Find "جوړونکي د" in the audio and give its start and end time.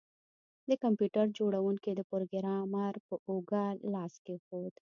1.37-2.01